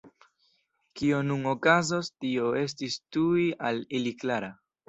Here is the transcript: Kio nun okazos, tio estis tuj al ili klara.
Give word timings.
Kio 1.01 1.19
nun 1.27 1.45
okazos, 1.51 2.09
tio 2.25 2.49
estis 2.65 2.99
tuj 3.19 3.47
al 3.71 3.85
ili 4.01 4.19
klara. 4.25 4.55